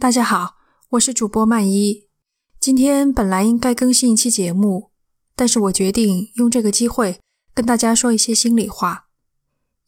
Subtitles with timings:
[0.00, 0.54] 大家好，
[0.90, 2.06] 我是主播曼一。
[2.60, 4.92] 今天本来应该更新一期节目，
[5.34, 7.18] 但是我决定用这个机会
[7.52, 9.08] 跟大家说一些心里话。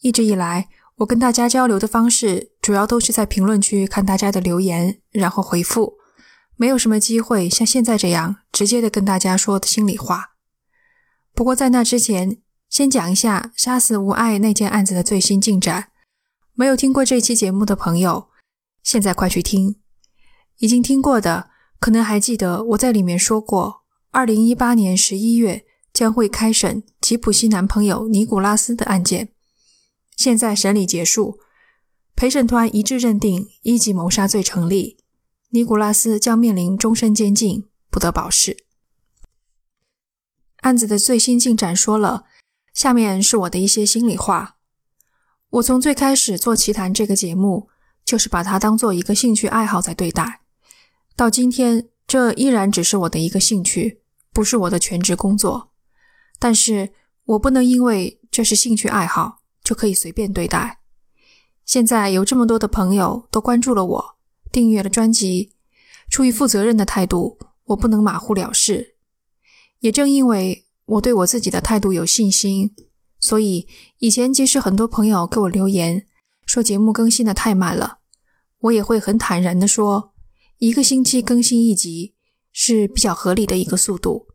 [0.00, 5.98] 一直以来，我跟大家交流的方式主要都是在评论区看大家的留言，然后回复，
[6.56, 10.32] 没有什么机会像现在这样直接的跟大家说心里话。
[11.32, 15.92] 不过在那之前，先讲一下杀死无爱那件案子的最新进展。
[16.54, 18.30] 没有听过这期节目的朋友，
[18.82, 19.79] 现在快去听。
[20.61, 21.48] 已经听过的，
[21.79, 29.32] 可能还记得我在里面说过，二零一八年十一月将会开审吉普西男朋友尼古拉斯的案件。
[30.16, 31.38] 现在审理结束，
[32.14, 34.98] 陪审团一致认定一级谋杀罪成立，
[35.48, 38.58] 尼古拉斯将面临终身监禁，不得保释。
[40.58, 42.24] 案子的最新进展说了，
[42.74, 44.58] 下面是我的一些心里话。
[45.48, 47.70] 我从最开始做奇谈这个节目，
[48.05, 50.42] 就是把它当做一个兴趣爱好在对待。
[51.20, 54.00] 到今天，这依然只是我的一个兴趣，
[54.32, 55.70] 不是我的全职工作。
[56.38, 56.94] 但是
[57.27, 60.80] 我不能因为这是兴趣爱好就可以随便对待。
[61.66, 64.16] 现在有这么多的朋友都关注了我，
[64.50, 65.52] 订阅了专辑，
[66.08, 68.94] 出于负责任的态度，我不能马虎了事。
[69.80, 72.74] 也正因为我对我自己的态度有信心，
[73.18, 73.68] 所以
[73.98, 76.06] 以前即使很多朋友给我留言
[76.46, 77.98] 说节目更新的太慢了，
[78.60, 80.14] 我也会很坦然的说。
[80.61, 82.14] 一个星期更新一集
[82.53, 84.27] 是比较合理的一个速度。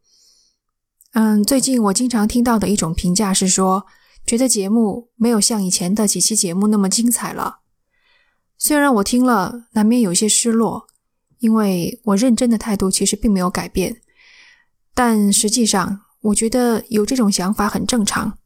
[1.14, 3.86] 嗯，最近我经常听到的一种评价是说，
[4.26, 7.60] 觉得节目没有像以前的几期节目那么精彩了。
[8.58, 10.88] 虽然我听了难免有些失落，
[11.38, 14.02] 因为我认真的态度其实并没有改变，
[14.96, 18.40] 但实际上我觉得有这种想法很正常。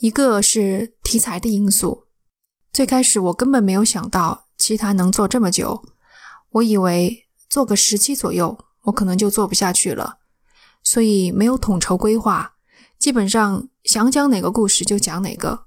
[0.00, 2.08] 一个是题材的因素，
[2.70, 5.82] 最开始我根本没有想到其他能做这么久。
[6.50, 10.18] 我以为做个十期左右，我可能就做不下去了，
[10.82, 12.54] 所以没有统筹规划，
[12.98, 15.66] 基本上想讲哪个故事就讲哪个，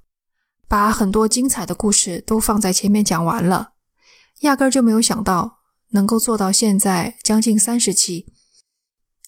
[0.67, 3.73] 把很多精彩的故事都放在前面讲完了，
[4.41, 5.59] 压根就没有想到
[5.91, 8.33] 能够做到现在将近三十期。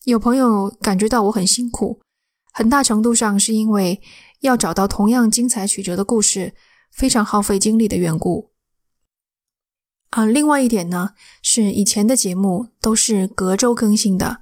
[0.03, 2.01] 有朋友感觉到我很辛苦，
[2.51, 4.01] 很大程度上是因为
[4.41, 6.53] 要找到同样精彩曲折的故事，
[6.91, 8.51] 非常耗费精力的缘故。
[10.11, 11.11] 啊，另外一点呢，
[11.41, 14.41] 是以前的节目都是隔周更新的，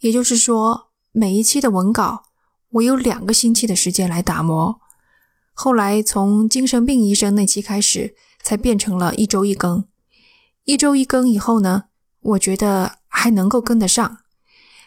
[0.00, 2.24] 也就是说，每一期的文稿
[2.70, 4.80] 我有两个星期的时间来打磨。
[5.54, 9.84] 后来从精神病医生那期开始，才变成了一周一更。
[10.64, 11.84] 一周一更以后呢，
[12.20, 14.18] 我觉得还能够跟得上，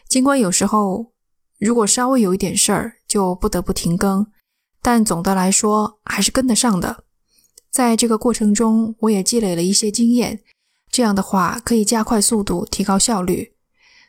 [0.06, 1.12] 尽管有时候
[1.58, 4.26] 如果稍微有一点事儿，就不得不停更，
[4.80, 7.04] 但总的来说还是跟得上的。
[7.70, 10.42] 在这个过程中，我也积累了一些经验，
[10.90, 13.54] 这样的话可以加快速度，提高效率。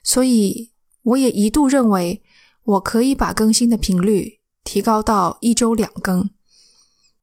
[0.03, 0.71] 所以，
[1.03, 2.23] 我也一度认为
[2.63, 6.31] 我可以把更新的频率提高到一周两更。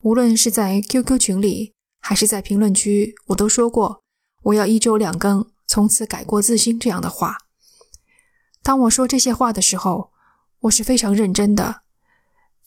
[0.02, 4.04] 无论是在 QQ 群里，还是在评论区，我都说过
[4.44, 7.38] 我要一周两更，从此改过自新这样的话。
[8.62, 10.12] 当我说这些话的时候，
[10.60, 11.82] 我是非常认真的。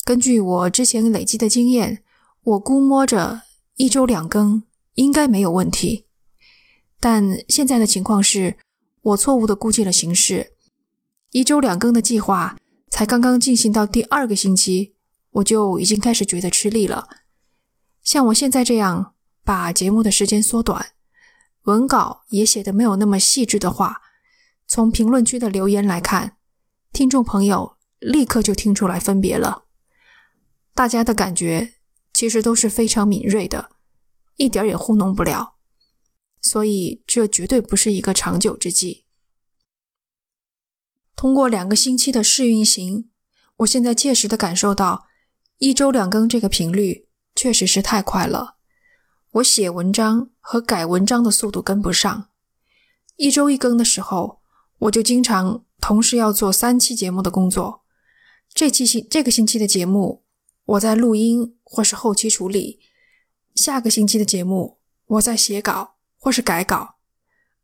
[0.03, 2.03] 根据我之前累积的经验，
[2.43, 3.43] 我估摸着。
[3.81, 4.61] 一周两更
[4.93, 6.05] 应该没有问题，
[6.99, 8.55] 但现在的情况是
[9.01, 10.53] 我错误的估计了形势。
[11.31, 12.55] 一周两更的计划
[12.91, 14.93] 才刚刚进行到第二个星期，
[15.31, 17.09] 我就已经开始觉得吃力了。
[18.03, 20.91] 像我现在这样把节目的时间缩短，
[21.63, 23.99] 文稿也写的没有那么细致的话，
[24.67, 26.37] 从评论区的留言来看，
[26.93, 29.63] 听众朋友立刻就听出来分别了，
[30.75, 31.73] 大家的感觉。
[32.13, 33.70] 其实都是非常敏锐的，
[34.35, 35.55] 一点也糊弄不了，
[36.41, 39.05] 所以这绝对不是一个长久之计。
[41.15, 43.09] 通过两个星期的试运行，
[43.57, 45.05] 我现在切实的感受到，
[45.57, 48.55] 一周两更这个频率确实是太快了，
[49.33, 52.29] 我写文章和改文章的速度跟不上。
[53.17, 54.41] 一周一更的时候，
[54.79, 57.83] 我就经常同时要做三期节目的工作。
[58.53, 60.23] 这期星这个星期的节目，
[60.65, 61.57] 我在录音。
[61.73, 62.81] 或是后期处理，
[63.61, 66.95] 下个星期的节目我在写稿或是改稿，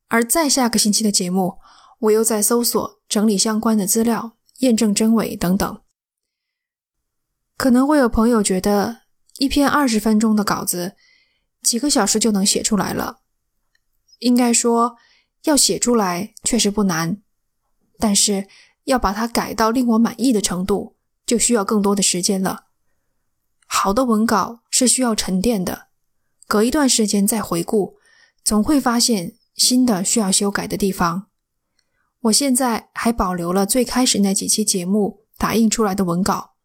[0.09, 1.57] 而再下个星期的节目
[2.01, 5.81] 我又在搜索整理相关的资料、验证真伪等等。
[7.57, 9.01] 可能会有朋友觉得
[9.39, 10.95] 一篇二十分钟的稿子
[11.63, 13.21] 几个小时就能写出来了，
[14.19, 14.97] 应该说
[15.45, 17.19] 要写出来确实不难，
[17.97, 18.47] 但是
[18.83, 20.95] 要把它改到令我满意的程度，
[21.25, 22.65] 就需要更多的时间了。
[23.65, 25.86] 好的文稿是需要沉淀的，
[26.47, 27.97] 隔一段时间再回顾，
[28.43, 31.27] 总会发现新的需要修改的地方。
[32.21, 36.55] 我现在还保留了最开始那几期节目打印出来的文稿，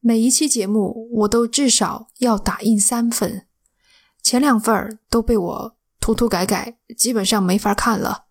[0.00, 3.46] 每一期节目我都至少要打印三份，
[4.22, 8.24] 前两份都被我涂涂改改，基本上没法看了，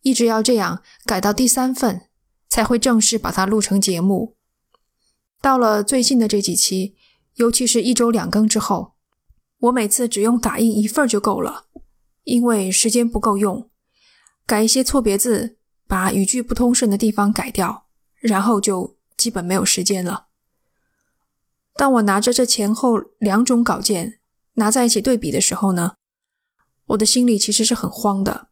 [0.00, 2.08] 一直要这样改到第三份
[2.48, 4.36] 才会正式把它录成节目。
[5.40, 6.96] 到了最近的这几期，
[7.34, 8.93] 尤其是一周两更之后，
[9.64, 11.66] 我每次只用打印一份就够了，
[12.24, 13.70] 因为时间不够用，
[14.46, 15.58] 改一些错别字。
[15.86, 17.86] 把语句不通顺的地方改掉，
[18.18, 20.28] 然后就基本没有时间了。
[21.74, 24.18] 当我拿着这前后两种稿件
[24.54, 25.96] 拿在一起对比的时候呢，
[26.86, 28.48] 我的心里其实是很慌的。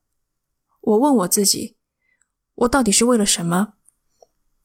[0.82, 1.78] 我问我自己，
[2.54, 3.72] 我到底是为了什么？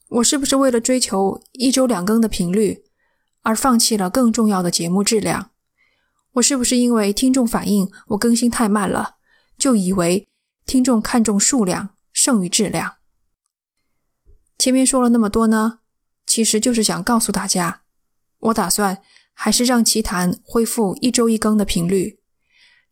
[0.10, 2.84] 我是不是为了追求一周两更的频率
[3.44, 5.52] 而放弃了更重要的节目质量？
[6.38, 9.16] 我是不是因为听众反映我更新太慢了，
[9.58, 10.28] 就以为
[10.66, 11.96] 听众看重数量？
[12.14, 12.96] 胜于质量。
[14.58, 15.80] 前面说了那么多呢，
[16.26, 17.84] 其实就是想告诉大家，
[18.40, 19.02] 我打算
[19.34, 22.20] 还是让奇谈恢复一周一更的频率，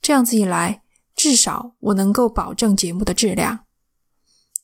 [0.02, 0.84] 这样子一来，
[1.16, 3.66] 至少我能够保证节目的质量。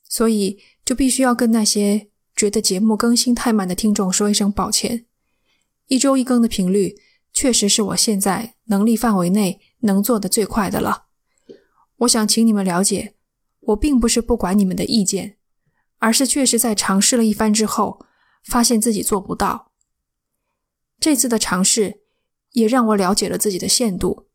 [0.07, 5.05] 所以就必须要跟那些觉得节目更新太慢的听众说一声抱歉。
[5.87, 6.95] 一周一更的频率
[7.33, 11.05] 确实是我现在能力范围内能做的最快的了。
[11.97, 13.15] 我想请你们了解。
[13.65, 15.37] 我并不是不管你们的意见，
[15.99, 18.03] 而是确实在尝试了一番之后，
[18.43, 19.71] 发现自己做不到。
[20.99, 22.01] 这次的尝试
[22.53, 24.25] 也让我了解了自己的限度。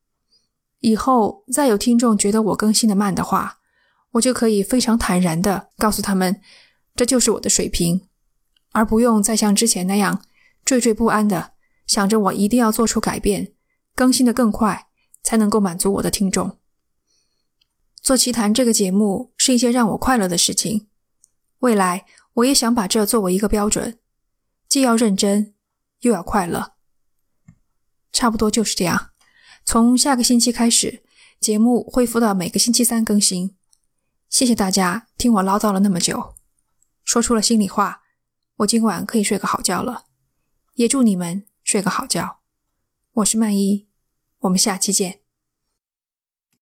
[0.78, 3.58] 以后再有听众觉得我更新的慢的话，
[4.12, 6.40] 我就可以非常坦然的告诉他们，
[6.94, 8.06] 这就是我的水平，
[8.70, 10.22] 而不用再像之前那样
[10.64, 11.54] 惴惴不安的
[11.86, 13.52] 想着我一定要做出改变，
[13.94, 14.88] 更新的更快，
[15.22, 16.58] 才能够满足我的听众。
[18.02, 20.88] 做奇谈这个节目是一件让我快乐的事情，
[21.60, 22.04] 未来
[22.34, 23.98] 我也想把这作为一个标准，
[24.68, 25.54] 既要认真，
[26.00, 26.72] 又要快乐。
[28.12, 29.10] 差不多就是这样。
[29.64, 31.02] 从下个星期开始，
[31.40, 33.56] 节目恢复到每个星期三更新。
[34.28, 36.34] 谢谢大家听我唠叨了那么久，
[37.04, 38.02] 说出了心里话，
[38.58, 40.04] 我今晚可以睡个好觉了。
[40.74, 42.38] 也祝你们睡个好觉。
[43.14, 43.88] 我是曼一，
[44.38, 45.25] 我们下期见。